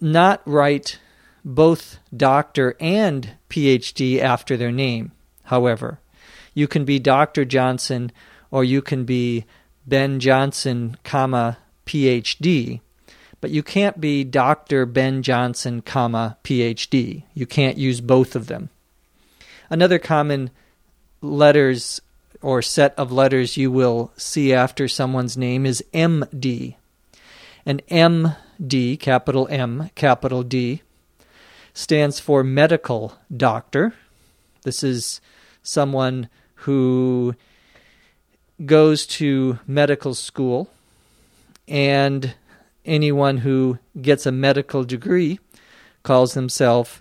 not 0.00 0.42
write 0.44 0.98
both 1.44 1.98
doctor 2.14 2.76
and 2.80 3.32
PhD 3.50 4.20
after 4.20 4.56
their 4.56 4.72
name, 4.72 5.12
however. 5.44 5.98
You 6.54 6.68
can 6.68 6.84
be 6.84 6.98
Dr. 6.98 7.44
Johnson 7.44 8.12
or 8.50 8.64
you 8.64 8.80
can 8.80 9.04
be 9.04 9.44
Ben 9.86 10.20
Johnson, 10.20 10.96
comma 11.04 11.58
PhD, 11.86 12.80
but 13.40 13.50
you 13.50 13.62
can't 13.62 14.00
be 14.00 14.24
Dr. 14.24 14.86
Ben 14.86 15.22
Johnson, 15.22 15.82
comma 15.82 16.38
PhD. 16.44 17.24
You 17.34 17.46
can't 17.46 17.76
use 17.76 18.00
both 18.00 18.34
of 18.34 18.46
them. 18.46 18.70
Another 19.68 19.98
common 19.98 20.50
letters 21.24 22.00
or 22.42 22.60
set 22.60 22.94
of 22.98 23.10
letters 23.10 23.56
you 23.56 23.70
will 23.70 24.12
see 24.16 24.52
after 24.52 24.86
someone's 24.86 25.36
name 25.36 25.64
is 25.64 25.82
MD. 25.92 26.76
An 27.64 27.80
MD, 27.90 29.00
capital 29.00 29.48
M, 29.50 29.90
capital 29.94 30.42
D, 30.42 30.82
stands 31.72 32.20
for 32.20 32.44
medical 32.44 33.14
doctor. 33.34 33.94
This 34.62 34.82
is 34.82 35.20
someone 35.62 36.28
who 36.56 37.34
goes 38.64 39.06
to 39.06 39.58
medical 39.66 40.14
school, 40.14 40.70
and 41.66 42.34
anyone 42.84 43.38
who 43.38 43.78
gets 44.00 44.26
a 44.26 44.32
medical 44.32 44.84
degree 44.84 45.38
calls 46.02 46.34
themselves 46.34 47.00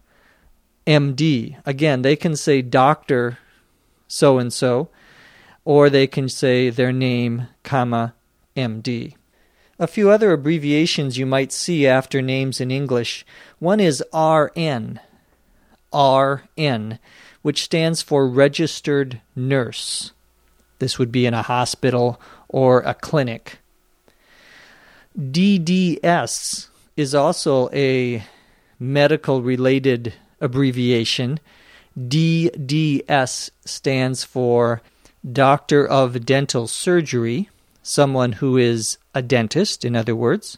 MD. 0.88 1.58
Again, 1.65 2.01
they 2.01 2.15
can 2.15 2.36
say 2.36 2.62
doctor 2.62 3.38
so 4.13 4.38
and 4.38 4.53
so, 4.53 4.89
or 5.65 5.89
they 5.89 6.05
can 6.05 6.29
say 6.29 6.70
their 6.70 6.91
name, 6.91 7.48
comma, 7.63 8.13
MD. 8.55 9.15
A 9.79 9.88
few 9.88 10.12
other 10.12 10.32
abbreviations 10.32 11.17
you 11.17 11.25
might 11.25 11.51
see 11.51 11.88
after 11.88 12.22
names 12.22 12.62
in 12.62 12.70
English. 12.70 13.25
One 13.58 13.79
is 13.79 14.03
RN. 14.13 15.00
RN 15.93 17.00
which 17.41 17.63
stands 17.63 18.01
for 18.01 18.27
registered 18.27 19.20
nurse. 19.36 20.13
This 20.79 20.98
would 20.98 21.12
be 21.12 21.25
in 21.25 21.34
a 21.34 21.41
hospital 21.41 22.20
or 22.48 22.82
a 22.82 22.93
clinic. 22.93 23.60
DDS 25.20 26.70
is 26.96 27.15
also 27.15 27.70
a 27.72 28.24
medical 28.79 29.41
related 29.41 30.13
abbreviation. 30.39 31.39
DDS 31.97 33.51
stands 33.65 34.23
for 34.23 34.81
Doctor 35.29 35.85
of 35.88 36.25
Dental 36.25 36.67
Surgery, 36.67 37.50
someone 37.81 38.33
who 38.33 38.57
is 38.57 38.97
a 39.13 39.21
dentist, 39.21 39.85
in 39.85 39.95
other 39.95 40.15
words. 40.15 40.57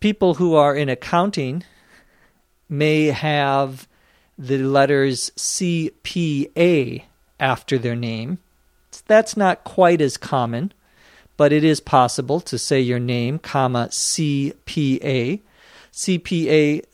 People 0.00 0.34
who 0.34 0.54
are 0.54 0.74
in 0.74 0.88
accounting 0.88 1.64
may 2.68 3.06
have 3.06 3.88
the 4.38 4.58
letters 4.58 5.30
CPA 5.36 7.04
after 7.38 7.78
their 7.78 7.96
name. 7.96 8.38
That's 9.06 9.36
not 9.36 9.64
quite 9.64 10.00
as 10.00 10.16
common, 10.16 10.72
but 11.36 11.52
it 11.52 11.64
is 11.64 11.80
possible 11.80 12.40
to 12.42 12.58
say 12.58 12.80
your 12.80 12.98
name, 12.98 13.38
comma 13.38 13.88
CPA. 13.90 15.40
CPA 15.92 16.84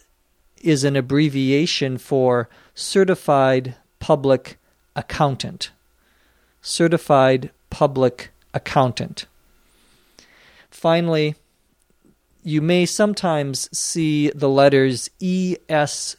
is 0.63 0.85
an 0.85 0.97
abbreviation 0.97 1.99
for 1.99 2.49
Certified 2.79 3.75
Public 4.01 4.59
Accountant. 4.95 5.71
Certified 6.61 7.49
Public 7.71 8.33
Accountant. 8.53 9.25
Finally, 10.69 11.37
you 12.43 12.61
may 12.61 12.85
sometimes 12.85 13.71
see 13.73 14.29
the 14.35 14.51
letters 14.51 15.09
ESQ 15.23 16.19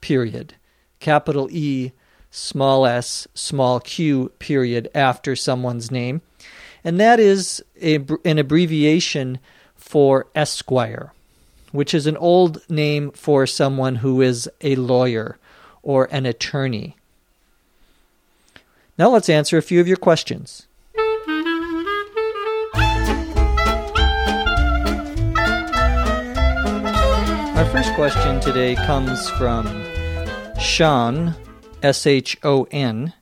period, 0.00 0.54
capital 0.98 1.48
E, 1.52 1.92
small 2.28 2.84
s, 2.84 3.28
small 3.32 3.78
q 3.78 4.32
period 4.40 4.90
after 4.96 5.36
someone's 5.36 5.92
name. 5.92 6.22
And 6.82 6.98
that 6.98 7.20
is 7.20 7.62
a, 7.80 8.04
an 8.24 8.38
abbreviation 8.38 9.38
for 9.76 10.26
Esquire. 10.34 11.12
Which 11.76 11.92
is 11.92 12.06
an 12.06 12.16
old 12.16 12.62
name 12.70 13.10
for 13.10 13.46
someone 13.46 13.96
who 13.96 14.22
is 14.22 14.48
a 14.62 14.76
lawyer 14.76 15.36
or 15.82 16.08
an 16.10 16.24
attorney. 16.24 16.96
Now 18.96 19.10
let's 19.10 19.28
answer 19.28 19.58
a 19.58 19.62
few 19.62 19.78
of 19.78 19.86
your 19.86 19.98
questions. 19.98 20.66
Our 27.54 27.66
first 27.70 27.92
question 27.92 28.40
today 28.40 28.74
comes 28.76 29.28
from 29.32 29.66
Shon, 30.58 31.34
S 31.82 32.06
H 32.06 32.38
O 32.42 32.66
N, 32.70 33.12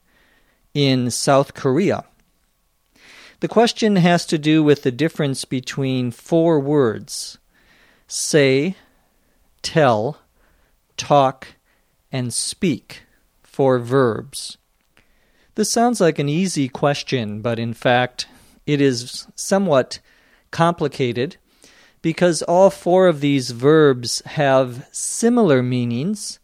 in 0.75 1.11
South 1.11 1.55
Korea. 1.55 2.05
The 3.41 3.49
question 3.49 3.97
has 3.97 4.25
to 4.27 4.39
do 4.39 4.63
with 4.63 4.85
the 4.85 4.93
difference 4.93 5.45
between 5.45 6.13
four 6.13 6.61
words 6.61 7.39
say, 8.07 8.77
tell, 9.63 10.19
talk, 10.97 11.49
and 12.13 12.33
speak 12.33 13.03
for 13.43 13.79
verbs. 13.79 14.59
This 15.55 15.73
sounds 15.73 16.01
like 16.01 16.19
an 16.19 16.29
easy 16.29 16.69
question, 16.69 17.41
but 17.41 17.59
in 17.59 17.75
fact, 17.75 18.27
it 18.67 18.81
is 18.81 19.27
somewhat 19.37 20.01
complicated 20.51 21.37
because 22.03 22.43
all 22.43 22.71
four 22.71 23.07
of 23.07 23.21
these 23.21 23.51
verbs 23.51 24.21
have 24.27 24.89
similar 24.93 25.63
meanings, 25.63 26.39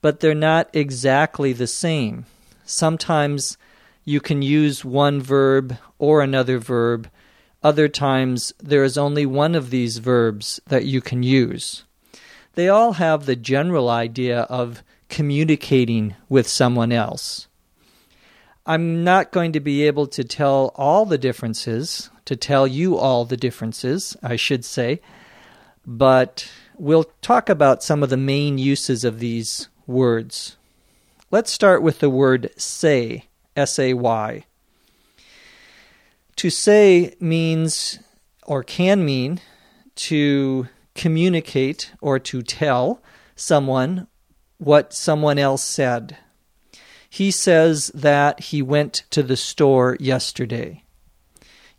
but 0.00 0.20
they're 0.20 0.34
not 0.34 0.70
exactly 0.72 1.52
the 1.52 1.66
same. 1.66 2.24
Sometimes 2.64 3.58
you 4.04 4.20
can 4.20 4.42
use 4.42 4.84
one 4.84 5.20
verb 5.20 5.76
or 5.98 6.22
another 6.22 6.58
verb. 6.58 7.10
Other 7.62 7.88
times, 7.88 8.52
there 8.60 8.82
is 8.82 8.98
only 8.98 9.24
one 9.24 9.54
of 9.54 9.70
these 9.70 9.98
verbs 9.98 10.60
that 10.66 10.84
you 10.84 11.00
can 11.00 11.22
use. 11.22 11.84
They 12.54 12.68
all 12.68 12.94
have 12.94 13.24
the 13.24 13.36
general 13.36 13.88
idea 13.88 14.40
of 14.42 14.82
communicating 15.08 16.16
with 16.28 16.48
someone 16.48 16.90
else. 16.90 17.46
I'm 18.66 19.04
not 19.04 19.32
going 19.32 19.52
to 19.52 19.60
be 19.60 19.82
able 19.86 20.06
to 20.08 20.24
tell 20.24 20.72
all 20.76 21.04
the 21.04 21.18
differences, 21.18 22.10
to 22.24 22.36
tell 22.36 22.66
you 22.66 22.96
all 22.96 23.24
the 23.24 23.36
differences, 23.36 24.16
I 24.22 24.36
should 24.36 24.64
say, 24.64 25.00
but 25.84 26.50
we'll 26.78 27.10
talk 27.22 27.48
about 27.48 27.82
some 27.82 28.02
of 28.02 28.10
the 28.10 28.16
main 28.16 28.58
uses 28.58 29.04
of 29.04 29.18
these 29.18 29.68
words. 29.86 30.56
Let's 31.30 31.50
start 31.50 31.82
with 31.82 31.98
the 32.00 32.10
word 32.10 32.50
say. 32.56 33.26
S 33.56 33.78
A 33.78 33.94
Y. 33.94 34.44
To 36.36 36.50
say 36.50 37.14
means 37.20 37.98
or 38.46 38.62
can 38.62 39.04
mean 39.04 39.40
to 39.94 40.68
communicate 40.94 41.92
or 42.00 42.18
to 42.18 42.42
tell 42.42 43.02
someone 43.36 44.06
what 44.58 44.92
someone 44.92 45.38
else 45.38 45.62
said. 45.62 46.16
He 47.08 47.30
says 47.30 47.88
that 47.94 48.40
he 48.40 48.62
went 48.62 49.04
to 49.10 49.22
the 49.22 49.36
store 49.36 49.96
yesterday. 50.00 50.82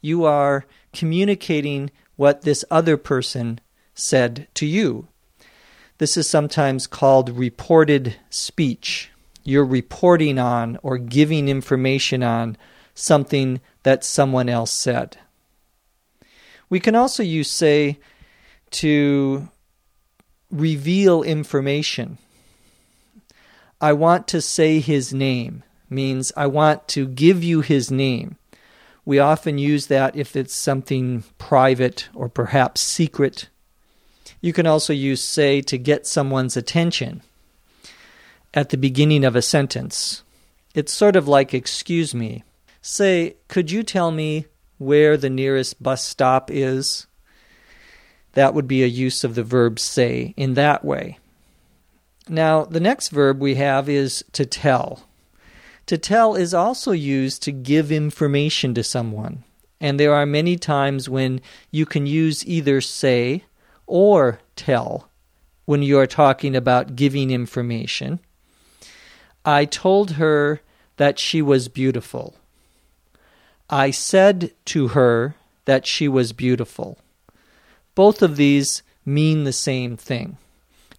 You 0.01 0.25
are 0.25 0.65
communicating 0.91 1.89
what 2.15 2.43
this 2.43 2.63
other 2.69 2.97
person 2.97 3.59
said 3.95 4.47
to 4.55 4.65
you. 4.65 5.07
This 5.97 6.17
is 6.17 6.29
sometimes 6.29 6.87
called 6.87 7.29
reported 7.29 8.15
speech 8.29 9.11
you're 9.43 9.65
reporting 9.65 10.39
on 10.39 10.77
or 10.83 10.97
giving 10.97 11.49
information 11.49 12.23
on 12.23 12.57
something 12.93 13.59
that 13.83 14.03
someone 14.03 14.49
else 14.49 14.71
said. 14.71 15.17
We 16.69 16.79
can 16.79 16.95
also 16.95 17.23
use 17.23 17.51
say 17.51 17.99
to 18.71 19.49
reveal 20.49 21.23
information. 21.23 22.17
I 23.81 23.93
want 23.93 24.27
to 24.29 24.41
say 24.41 24.79
his 24.79 25.13
name 25.13 25.63
means 25.89 26.31
I 26.35 26.47
want 26.47 26.87
to 26.89 27.07
give 27.07 27.43
you 27.43 27.61
his 27.61 27.91
name. 27.91 28.37
We 29.05 29.19
often 29.19 29.57
use 29.57 29.87
that 29.87 30.15
if 30.15 30.35
it's 30.35 30.55
something 30.55 31.23
private 31.37 32.07
or 32.13 32.29
perhaps 32.29 32.81
secret. 32.81 33.49
You 34.41 34.53
can 34.53 34.65
also 34.65 34.93
use 34.93 35.21
say 35.23 35.61
to 35.61 35.77
get 35.77 36.07
someone's 36.07 36.55
attention 36.55 37.21
at 38.53 38.69
the 38.69 38.77
beginning 38.77 39.25
of 39.25 39.35
a 39.35 39.41
sentence. 39.41 40.23
It's 40.73 40.93
sort 40.93 41.15
of 41.15 41.27
like, 41.27 41.53
excuse 41.53 42.15
me. 42.15 42.43
Say, 42.85 43.37
could 43.47 43.71
you 43.71 43.81
tell 43.81 44.11
me 44.11 44.47
where 44.77 45.15
the 45.15 45.29
nearest 45.29 45.81
bus 45.81 46.03
stop 46.03 46.51
is? 46.51 47.07
That 48.33 48.53
would 48.53 48.67
be 48.67 48.83
a 48.83 48.87
use 48.87 49.23
of 49.23 49.35
the 49.35 49.43
verb 49.43 49.79
say 49.79 50.33
in 50.35 50.55
that 50.55 50.83
way. 50.83 51.17
Now, 52.27 52.65
the 52.65 52.81
next 52.81 53.07
verb 53.07 53.39
we 53.39 53.55
have 53.55 53.87
is 53.87 54.25
to 54.33 54.45
tell. 54.45 55.07
To 55.85 55.97
tell 55.97 56.35
is 56.35 56.53
also 56.53 56.91
used 56.91 57.41
to 57.43 57.53
give 57.53 57.89
information 57.89 58.73
to 58.73 58.83
someone. 58.83 59.45
And 59.79 59.97
there 59.97 60.13
are 60.13 60.25
many 60.25 60.57
times 60.57 61.07
when 61.07 61.39
you 61.71 61.85
can 61.85 62.05
use 62.05 62.45
either 62.45 62.81
say 62.81 63.45
or 63.87 64.39
tell 64.57 65.07
when 65.63 65.83
you 65.83 65.97
are 65.99 66.07
talking 66.07 66.53
about 66.53 66.97
giving 66.97 67.31
information. 67.31 68.19
I 69.45 69.63
told 69.63 70.11
her 70.11 70.59
that 70.97 71.17
she 71.17 71.41
was 71.41 71.69
beautiful. 71.69 72.35
I 73.73 73.89
said 73.89 74.51
to 74.65 74.89
her 74.89 75.33
that 75.65 75.87
she 75.87 76.07
was 76.07 76.31
beautiful. 76.31 76.99
Both 77.95 78.21
of 78.21 78.35
these 78.35 78.83
mean 79.03 79.45
the 79.45 79.51
same 79.51 79.97
thing. 79.97 80.37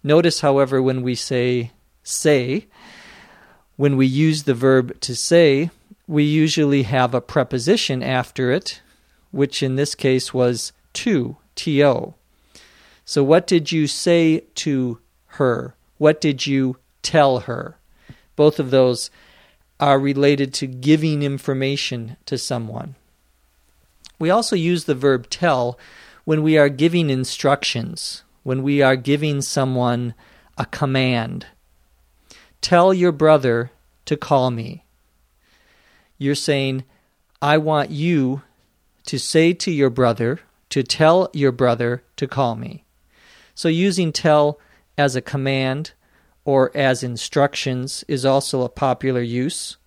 Notice, 0.03 0.41
however, 0.41 0.81
when 0.81 1.01
we 1.01 1.15
say 1.15 1.71
say, 2.03 2.67
when 3.77 3.95
we 3.95 4.05
use 4.05 4.43
the 4.43 4.53
verb 4.53 4.99
to 4.99 5.15
say, 5.15 5.69
we 6.05 6.25
usually 6.25 6.83
have 6.83 7.13
a 7.13 7.21
preposition 7.21 8.03
after 8.03 8.51
it, 8.51 8.81
which 9.31 9.63
in 9.63 9.77
this 9.77 9.95
case 9.95 10.33
was 10.33 10.73
to, 10.95 11.37
to. 11.55 12.13
So, 13.05 13.23
what 13.23 13.47
did 13.47 13.71
you 13.71 13.87
say 13.87 14.41
to 14.55 14.99
her? 15.27 15.75
What 15.97 16.19
did 16.19 16.45
you 16.45 16.75
tell 17.01 17.39
her? 17.39 17.77
Both 18.35 18.59
of 18.59 18.69
those 18.69 19.09
are 19.79 19.99
related 19.99 20.53
to 20.55 20.67
giving 20.67 21.21
information 21.21 22.17
to 22.25 22.37
someone. 22.37 22.95
We 24.19 24.29
also 24.29 24.55
use 24.55 24.85
the 24.85 24.95
verb 24.95 25.29
tell 25.29 25.77
when 26.23 26.41
we 26.41 26.57
are 26.57 26.69
giving 26.69 27.09
instructions, 27.09 28.23
when 28.43 28.63
we 28.63 28.81
are 28.81 28.95
giving 28.95 29.41
someone 29.41 30.13
a 30.57 30.65
command. 30.65 31.47
Tell 32.61 32.93
your 32.93 33.11
brother 33.11 33.71
to 34.05 34.15
call 34.15 34.51
me. 34.51 34.85
You're 36.17 36.35
saying, 36.35 36.85
I 37.41 37.57
want 37.57 37.91
you 37.91 38.41
to 39.05 39.19
say 39.19 39.53
to 39.53 39.71
your 39.71 39.89
brother, 39.89 40.39
to 40.69 40.81
tell 40.81 41.29
your 41.33 41.51
brother 41.51 42.03
to 42.15 42.27
call 42.27 42.55
me. 42.55 42.85
So 43.53 43.67
using 43.67 44.11
tell 44.11 44.59
as 44.97 45.15
a 45.15 45.21
command 45.21 45.91
or 46.45 46.71
as 46.75 47.03
instructions 47.03 48.05
is 48.07 48.23
also 48.23 48.61
a 48.61 48.69
popular 48.69 49.21
use. 49.21 49.77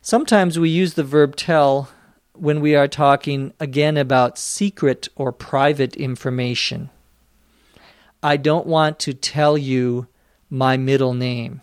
Sometimes 0.00 0.58
we 0.58 0.68
use 0.68 0.94
the 0.94 1.02
verb 1.02 1.34
tell 1.34 1.88
when 2.34 2.60
we 2.60 2.76
are 2.76 2.86
talking 2.86 3.52
again 3.58 3.96
about 3.96 4.38
secret 4.38 5.08
or 5.16 5.32
private 5.32 5.96
information. 5.96 6.90
I 8.22 8.36
don't 8.36 8.66
want 8.66 8.98
to 9.00 9.14
tell 9.14 9.56
you 9.56 10.06
my 10.50 10.76
middle 10.76 11.14
name. 11.14 11.62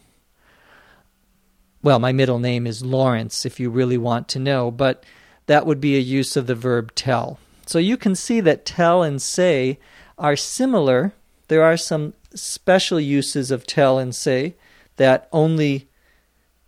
Well, 1.83 1.99
my 1.99 2.11
middle 2.11 2.39
name 2.39 2.65
is 2.67 2.83
Lawrence 2.83 3.45
if 3.45 3.59
you 3.59 3.69
really 3.69 3.97
want 3.97 4.27
to 4.29 4.39
know, 4.39 4.71
but 4.71 5.03
that 5.47 5.65
would 5.65 5.81
be 5.81 5.95
a 5.95 5.99
use 5.99 6.35
of 6.35 6.47
the 6.47 6.55
verb 6.55 6.93
tell. 6.95 7.39
So 7.65 7.79
you 7.79 7.97
can 7.97 8.15
see 8.15 8.41
that 8.41 8.65
tell 8.65 9.03
and 9.03 9.21
say 9.21 9.79
are 10.17 10.35
similar. 10.35 11.13
There 11.47 11.63
are 11.63 11.77
some 11.77 12.13
special 12.33 12.99
uses 12.99 13.51
of 13.51 13.65
tell 13.65 13.99
and 13.99 14.15
say 14.15 14.55
that 14.97 15.27
only 15.31 15.87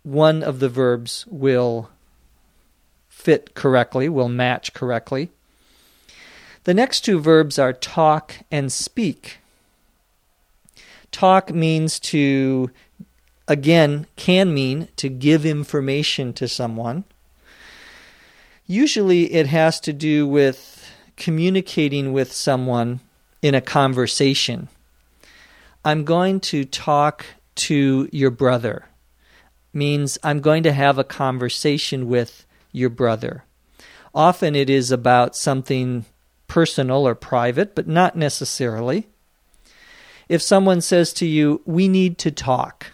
one 0.02 0.42
of 0.42 0.60
the 0.60 0.68
verbs 0.68 1.24
will 1.28 1.88
fit 3.08 3.54
correctly, 3.54 4.08
will 4.08 4.28
match 4.28 4.74
correctly. 4.74 5.30
The 6.64 6.74
next 6.74 7.02
two 7.02 7.20
verbs 7.20 7.58
are 7.58 7.72
talk 7.72 8.36
and 8.50 8.72
speak. 8.72 9.38
Talk 11.10 11.54
means 11.54 12.00
to, 12.00 12.70
again, 13.46 14.06
can 14.16 14.52
mean 14.52 14.88
to 14.96 15.08
give 15.08 15.46
information 15.46 16.32
to 16.34 16.48
someone. 16.48 17.04
Usually 18.66 19.32
it 19.32 19.46
has 19.46 19.78
to 19.80 19.92
do 19.92 20.26
with 20.26 20.90
communicating 21.16 22.12
with 22.12 22.32
someone 22.32 23.00
in 23.42 23.54
a 23.54 23.60
conversation. 23.60 24.68
I'm 25.86 26.04
going 26.04 26.40
to 26.40 26.64
talk 26.64 27.26
to 27.56 28.08
your 28.10 28.30
brother 28.30 28.86
means 29.74 30.18
I'm 30.22 30.40
going 30.40 30.62
to 30.62 30.72
have 30.72 30.98
a 30.98 31.04
conversation 31.04 32.08
with 32.08 32.46
your 32.72 32.88
brother. 32.88 33.44
Often 34.14 34.54
it 34.54 34.70
is 34.70 34.90
about 34.90 35.36
something 35.36 36.06
personal 36.46 37.06
or 37.06 37.14
private, 37.14 37.74
but 37.74 37.86
not 37.86 38.16
necessarily. 38.16 39.08
If 40.26 40.40
someone 40.40 40.80
says 40.80 41.12
to 41.14 41.26
you, 41.26 41.60
We 41.66 41.88
need 41.88 42.16
to 42.18 42.30
talk, 42.30 42.92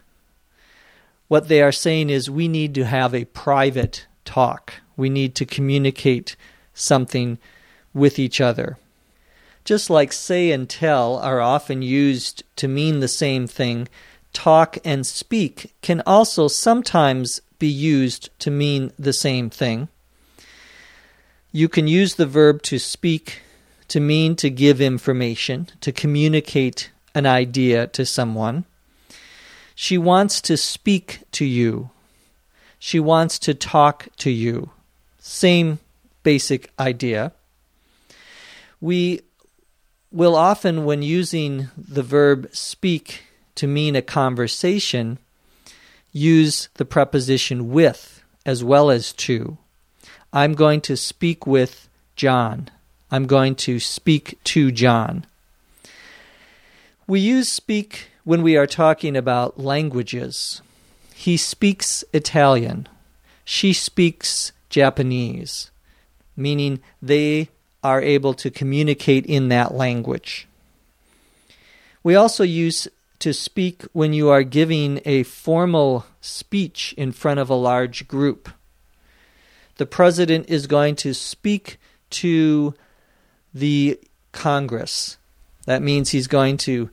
what 1.29 1.47
they 1.47 1.63
are 1.63 1.71
saying 1.71 2.11
is, 2.11 2.29
We 2.29 2.49
need 2.49 2.75
to 2.75 2.87
have 2.87 3.15
a 3.15 3.27
private 3.27 4.09
talk. 4.25 4.75
We 4.97 5.11
need 5.11 5.37
to 5.37 5.47
communicate 5.47 6.35
something 6.75 7.39
with 7.95 8.19
each 8.19 8.41
other. 8.41 8.79
Just 9.71 9.89
like 9.89 10.13
say 10.13 10.51
and 10.51 10.69
tell 10.69 11.19
are 11.19 11.41
often 11.41 11.81
used 11.81 12.43
to 12.57 12.67
mean 12.67 12.99
the 12.99 13.07
same 13.07 13.47
thing, 13.47 13.87
talk 14.33 14.79
and 14.85 15.07
speak 15.07 15.73
can 15.81 16.03
also 16.05 16.49
sometimes 16.49 17.41
be 17.61 17.69
used 17.69 18.37
to 18.41 18.51
mean 18.51 18.91
the 18.99 19.13
same 19.13 19.49
thing. 19.49 19.87
You 21.53 21.69
can 21.69 21.87
use 21.87 22.17
the 22.17 22.27
verb 22.27 22.63
to 22.63 22.81
speak 22.81 23.43
to 23.87 24.01
mean 24.01 24.35
to 24.43 24.51
give 24.51 24.81
information, 24.81 25.69
to 25.83 25.93
communicate 25.93 26.91
an 27.15 27.27
idea 27.27 27.87
to 27.87 28.05
someone. 28.05 28.65
She 29.77 29.97
wants 29.97 30.41
to 30.41 30.57
speak 30.57 31.21
to 31.31 31.45
you. 31.45 31.91
She 32.81 32.99
wants 32.99 33.39
to 33.39 33.55
talk 33.55 34.09
to 34.17 34.31
you. 34.31 34.71
Same 35.21 35.79
basic 36.25 36.73
idea. 36.77 37.31
We 38.81 39.21
will 40.13 40.37
often, 40.37 40.85
when 40.85 41.03
using 41.03 41.69
the 41.77 42.03
verb 42.03 42.49
speak 42.53 43.25
to 43.57 43.67
mean 43.67 43.97
a 43.97 44.03
conversation, 44.03 45.19
use 46.13 46.69
the 46.75 46.85
preposition 46.85 47.71
with 47.71 48.23
as 48.45 48.65
well 48.65 48.91
as 48.91 49.13
to. 49.13 49.59
I'm 50.33 50.55
going 50.55 50.81
to 50.83 50.97
speak 50.97 51.47
with 51.47 51.89
John. 52.17 52.71
I'm 53.11 53.27
going 53.27 53.55
to 53.57 53.81
speak 53.81 54.39
to 54.45 54.71
John. 54.71 55.27
We 57.07 57.21
use 57.21 57.51
speak 57.51 58.11
when 58.25 58.43
we 58.43 58.57
are 58.57 58.67
talking 58.67 59.17
about 59.17 59.59
languages. 59.59 60.63
He 61.15 61.37
speaks 61.37 62.05
Italian. 62.13 62.89
She 63.45 63.73
speaks 63.73 64.53
Japanese, 64.69 65.71
meaning 66.37 66.81
they 67.03 67.49
are 67.83 68.03
able 68.03 68.35
to 68.35 68.51
communicate 68.51 69.27
in 69.27 69.49
that 69.49 69.75
language. 69.75 70.47
We 72.03 72.15
also 72.15 72.45
use 72.45 72.89
to 73.21 73.33
speak 73.35 73.83
when 73.93 74.13
you 74.13 74.31
are 74.31 74.43
giving 74.43 75.01
a 75.05 75.23
formal 75.23 76.07
speech 76.21 76.95
in 76.97 77.13
front 77.13 77.41
of 77.41 77.51
a 77.51 77.55
large 77.55 78.09
group. 78.09 78.49
The 79.77 79.87
president 79.87 80.49
is 80.49 80.67
going 80.67 80.97
to 80.97 81.15
speak 81.15 81.79
to 82.11 82.75
the 83.55 83.99
Congress. 84.33 85.19
That 85.67 85.83
means 85.83 86.11
he's 86.11 86.27
going 86.27 86.57
to 86.59 86.91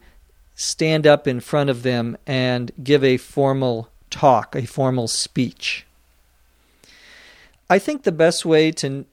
stand 0.56 1.06
up 1.08 1.28
in 1.28 1.40
front 1.40 1.70
of 1.70 1.84
them 1.84 2.18
and 2.26 2.72
give 2.84 3.04
a 3.04 3.18
formal 3.18 3.90
talk, 4.10 4.56
a 4.56 4.66
formal 4.66 5.08
speech. 5.08 5.86
I 7.70 7.80
think 7.80 8.04
the 8.04 8.12
best 8.12 8.46
way 8.46 8.72
to 8.72 9.06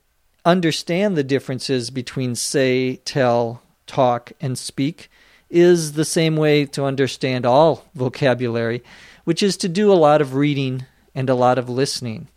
understand 0.45 1.17
the 1.17 1.25
differences 1.25 1.91
between 1.91 2.35
say, 2.35 2.97
tell, 2.97 3.63
talk, 3.87 4.33
and 4.41 4.59
speak 4.59 5.11
is 5.51 5.93
the 5.93 6.05
same 6.05 6.37
way 6.37 6.67
to 6.67 6.85
understand 6.85 7.47
all 7.47 7.85
vocabulary, 7.95 8.83
which 9.25 9.43
is 9.43 9.57
to 9.59 9.69
do 9.69 9.93
a 9.93 9.95
lot 9.95 10.21
of 10.21 10.35
reading 10.35 10.85
and 11.15 11.31
a 11.31 11.35
lot 11.35 11.59
of 11.59 11.69
listening. 11.69 12.29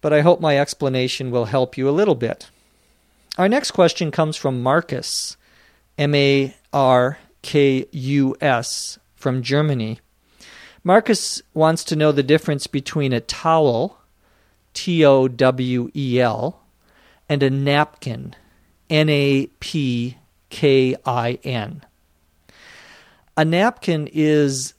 But 0.00 0.12
I 0.12 0.22
hope 0.22 0.40
my 0.40 0.58
explanation 0.58 1.30
will 1.30 1.44
help 1.46 1.76
you 1.76 1.88
a 1.88 1.92
little 1.92 2.14
bit. 2.14 2.48
Our 3.36 3.48
next 3.48 3.72
question 3.72 4.10
comes 4.10 4.36
from 4.36 4.62
Markus, 4.62 5.36
M 5.98 6.14
A 6.14 6.54
R 6.72 7.18
K 7.42 7.86
U 7.90 8.36
S, 8.40 8.98
from 9.14 9.42
Germany. 9.42 10.00
Markus 10.82 11.42
wants 11.52 11.84
to 11.84 11.96
know 11.96 12.10
the 12.10 12.22
difference 12.22 12.66
between 12.66 13.12
a 13.12 13.20
towel, 13.20 13.98
T 14.72 15.04
O 15.04 15.28
W 15.28 15.90
E 15.94 16.20
L, 16.20 16.59
and 17.30 17.44
a 17.44 17.48
napkin, 17.48 18.34
N 18.90 19.08
A 19.08 19.46
P 19.60 20.18
K 20.50 20.96
I 21.06 21.38
N. 21.44 21.82
A 23.36 23.44
napkin 23.44 24.08
is 24.12 24.74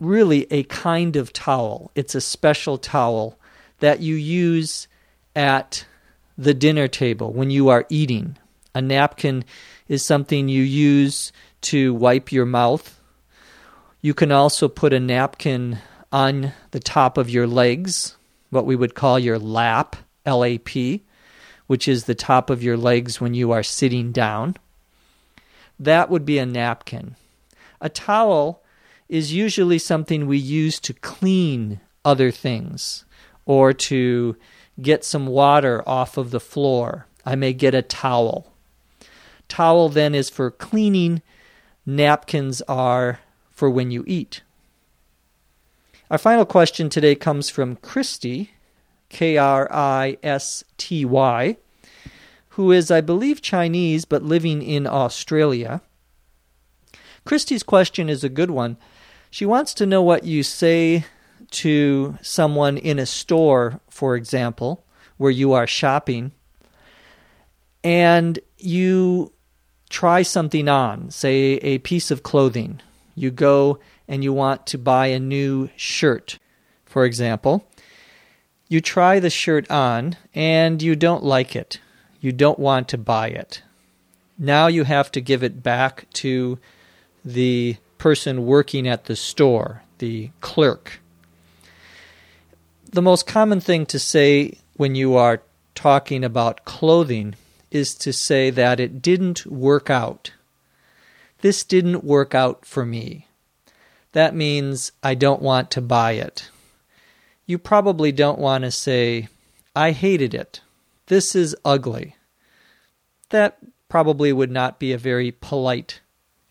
really 0.00 0.50
a 0.50 0.62
kind 0.64 1.14
of 1.16 1.30
towel, 1.34 1.92
it's 1.94 2.14
a 2.14 2.20
special 2.22 2.78
towel 2.78 3.38
that 3.80 4.00
you 4.00 4.14
use 4.14 4.88
at 5.36 5.84
the 6.38 6.54
dinner 6.54 6.88
table 6.88 7.34
when 7.34 7.50
you 7.50 7.68
are 7.68 7.84
eating. 7.90 8.38
A 8.74 8.80
napkin 8.80 9.44
is 9.86 10.02
something 10.02 10.48
you 10.48 10.62
use 10.62 11.32
to 11.60 11.92
wipe 11.92 12.32
your 12.32 12.46
mouth. 12.46 12.98
You 14.00 14.14
can 14.14 14.32
also 14.32 14.68
put 14.68 14.94
a 14.94 15.00
napkin 15.00 15.78
on 16.10 16.54
the 16.70 16.80
top 16.80 17.18
of 17.18 17.28
your 17.28 17.46
legs, 17.46 18.16
what 18.48 18.64
we 18.64 18.74
would 18.74 18.94
call 18.94 19.18
your 19.18 19.38
lap, 19.38 19.96
L 20.24 20.42
A 20.42 20.56
P 20.56 21.04
which 21.70 21.86
is 21.86 22.06
the 22.06 22.16
top 22.16 22.50
of 22.50 22.64
your 22.64 22.76
legs 22.76 23.20
when 23.20 23.32
you 23.32 23.52
are 23.52 23.62
sitting 23.62 24.10
down. 24.10 24.56
That 25.78 26.10
would 26.10 26.24
be 26.24 26.36
a 26.36 26.44
napkin. 26.44 27.14
A 27.80 27.88
towel 27.88 28.60
is 29.08 29.32
usually 29.32 29.78
something 29.78 30.26
we 30.26 30.36
use 30.36 30.80
to 30.80 30.92
clean 30.94 31.78
other 32.04 32.32
things 32.32 33.04
or 33.46 33.72
to 33.72 34.34
get 34.82 35.04
some 35.04 35.28
water 35.28 35.88
off 35.88 36.16
of 36.16 36.32
the 36.32 36.40
floor. 36.40 37.06
I 37.24 37.36
may 37.36 37.52
get 37.52 37.72
a 37.72 37.82
towel. 37.82 38.52
Towel 39.46 39.88
then 39.90 40.12
is 40.12 40.28
for 40.28 40.50
cleaning, 40.50 41.22
napkins 41.86 42.62
are 42.62 43.20
for 43.52 43.70
when 43.70 43.92
you 43.92 44.02
eat. 44.08 44.42
Our 46.10 46.18
final 46.18 46.44
question 46.44 46.88
today 46.88 47.14
comes 47.14 47.48
from 47.48 47.76
Kristy, 47.76 48.48
K 49.10 49.36
R 49.36 49.68
I 49.70 50.16
S 50.22 50.64
T 50.78 51.04
Y, 51.04 51.56
who 52.50 52.72
is, 52.72 52.90
I 52.90 53.02
believe, 53.02 53.42
Chinese 53.42 54.04
but 54.06 54.22
living 54.22 54.62
in 54.62 54.86
Australia. 54.86 55.82
Kristy's 57.26 57.62
question 57.62 58.08
is 58.08 58.24
a 58.24 58.30
good 58.30 58.50
one. 58.50 58.78
She 59.30 59.44
wants 59.44 59.74
to 59.74 59.86
know 59.86 60.02
what 60.02 60.24
you 60.24 60.42
say 60.42 61.04
to 61.50 62.18
someone 62.22 62.78
in 62.78 62.98
a 62.98 63.06
store, 63.06 63.80
for 63.88 64.16
example, 64.16 64.84
where 65.18 65.30
you 65.30 65.52
are 65.52 65.66
shopping, 65.66 66.32
and 67.84 68.38
you 68.58 69.32
try 69.88 70.22
something 70.22 70.68
on, 70.68 71.10
say 71.10 71.58
a 71.62 71.78
piece 71.78 72.10
of 72.10 72.22
clothing. 72.22 72.80
You 73.14 73.30
go 73.30 73.78
and 74.08 74.24
you 74.24 74.32
want 74.32 74.66
to 74.68 74.78
buy 74.78 75.08
a 75.08 75.20
new 75.20 75.68
shirt, 75.76 76.38
for 76.84 77.04
example. 77.04 77.68
You 78.70 78.80
try 78.80 79.18
the 79.18 79.30
shirt 79.30 79.68
on 79.68 80.16
and 80.32 80.80
you 80.80 80.94
don't 80.94 81.24
like 81.24 81.56
it. 81.56 81.80
You 82.20 82.30
don't 82.30 82.58
want 82.58 82.86
to 82.90 82.98
buy 82.98 83.26
it. 83.26 83.62
Now 84.38 84.68
you 84.68 84.84
have 84.84 85.10
to 85.10 85.20
give 85.20 85.42
it 85.42 85.60
back 85.60 86.06
to 86.22 86.56
the 87.24 87.78
person 87.98 88.46
working 88.46 88.86
at 88.86 89.06
the 89.06 89.16
store, 89.16 89.82
the 89.98 90.30
clerk. 90.40 91.00
The 92.92 93.02
most 93.02 93.26
common 93.26 93.58
thing 93.58 93.86
to 93.86 93.98
say 93.98 94.58
when 94.76 94.94
you 94.94 95.16
are 95.16 95.42
talking 95.74 96.22
about 96.22 96.64
clothing 96.64 97.34
is 97.72 97.92
to 97.96 98.12
say 98.12 98.50
that 98.50 98.78
it 98.78 99.02
didn't 99.02 99.46
work 99.46 99.90
out. 99.90 100.30
This 101.40 101.64
didn't 101.64 102.04
work 102.04 102.36
out 102.36 102.64
for 102.64 102.86
me. 102.86 103.26
That 104.12 104.32
means 104.32 104.92
I 105.02 105.16
don't 105.16 105.42
want 105.42 105.72
to 105.72 105.80
buy 105.80 106.12
it 106.12 106.50
you 107.50 107.58
probably 107.58 108.12
don't 108.12 108.38
want 108.38 108.62
to 108.62 108.70
say, 108.70 109.26
I 109.74 109.90
hated 109.90 110.34
it. 110.34 110.60
This 111.06 111.34
is 111.34 111.56
ugly. 111.64 112.14
That 113.30 113.58
probably 113.88 114.32
would 114.32 114.52
not 114.52 114.78
be 114.78 114.92
a 114.92 114.98
very 114.98 115.32
polite 115.32 116.00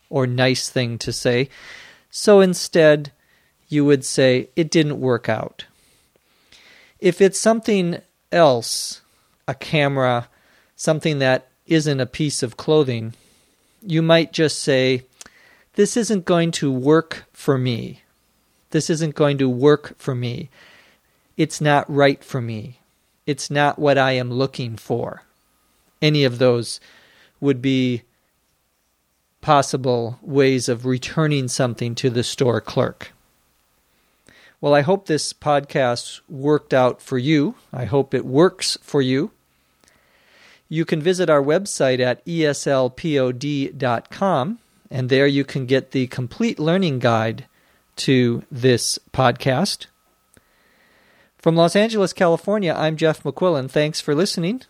or 0.09 0.27
nice 0.27 0.69
thing 0.69 0.97
to 0.97 1.13
say. 1.13 1.47
So 2.11 2.41
instead, 2.41 3.13
you 3.69 3.85
would 3.85 4.03
say, 4.03 4.49
It 4.57 4.69
didn't 4.69 4.99
work 4.99 5.29
out. 5.29 5.65
If 6.99 7.21
it's 7.21 7.39
something 7.39 8.01
else, 8.29 8.99
a 9.47 9.55
camera, 9.55 10.27
something 10.75 11.19
that 11.19 11.47
isn't 11.65 12.01
a 12.01 12.05
piece 12.05 12.43
of 12.43 12.57
clothing, 12.57 13.13
you 13.81 14.01
might 14.01 14.33
just 14.33 14.59
say, 14.59 15.03
This 15.75 15.95
isn't 15.95 16.25
going 16.25 16.51
to 16.59 16.69
work 16.69 17.23
for 17.31 17.57
me. 17.57 18.01
This 18.71 18.89
isn't 18.89 19.15
going 19.15 19.37
to 19.37 19.47
work 19.47 19.97
for 19.97 20.13
me 20.13 20.49
it's 21.39 21.59
not 21.61 21.89
right 21.89 22.21
for 22.21 22.41
me. 22.41 22.79
It's 23.25 23.49
not 23.49 23.79
what 23.79 23.97
I 23.97 24.11
am 24.11 24.29
looking 24.29 24.75
for. 24.75 25.23
Any 26.01 26.25
of 26.25 26.37
those 26.37 26.81
would 27.39 27.61
be 27.61 28.03
possible 29.39 30.19
ways 30.21 30.67
of 30.67 30.85
returning 30.85 31.47
something 31.47 31.95
to 31.95 32.09
the 32.09 32.23
store 32.23 32.59
clerk. 32.59 33.13
Well, 34.59 34.73
I 34.73 34.81
hope 34.81 35.05
this 35.05 35.31
podcast 35.31 36.19
worked 36.27 36.73
out 36.73 37.01
for 37.01 37.17
you. 37.17 37.55
I 37.71 37.85
hope 37.85 38.13
it 38.13 38.25
works 38.25 38.77
for 38.81 39.01
you. 39.01 39.31
You 40.67 40.83
can 40.83 41.01
visit 41.01 41.29
our 41.29 41.41
website 41.41 42.01
at 42.01 42.25
eslpod.com 42.25 42.99
and 44.91 45.07
there 45.07 45.27
you 45.27 45.45
can 45.45 45.65
get 45.65 45.91
the 45.91 46.07
complete 46.07 46.59
learning 46.59 46.99
guide 46.99 47.45
to 47.95 48.43
this 48.51 48.99
podcast. 49.13 49.85
From 51.39 51.55
Los 51.55 51.73
Angeles, 51.73 52.11
California, 52.11 52.75
I'm 52.77 52.97
Jeff 52.97 53.23
McQuillan. 53.23 53.71
Thanks 53.71 54.01
for 54.01 54.13
listening. 54.13 54.63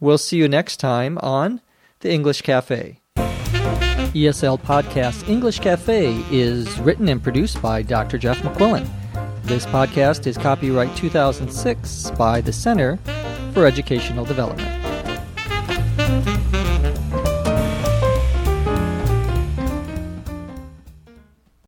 We'll 0.00 0.18
see 0.18 0.36
you 0.36 0.48
next 0.48 0.78
time 0.78 1.16
on 1.18 1.60
The 2.00 2.10
English 2.10 2.42
Cafe. 2.42 2.98
ESL 3.14 4.60
Podcast 4.60 5.28
English 5.28 5.60
Cafe 5.60 6.20
is 6.32 6.76
written 6.80 7.08
and 7.08 7.22
produced 7.22 7.62
by 7.62 7.82
Dr. 7.82 8.18
Jeff 8.18 8.38
McQuillan. 8.38 8.88
This 9.44 9.64
podcast 9.66 10.26
is 10.26 10.36
copyright 10.36 10.96
2006 10.96 12.10
by 12.18 12.40
the 12.40 12.52
Center 12.52 12.98
for 13.54 13.64
Educational 13.64 14.24
Development. 14.24 14.68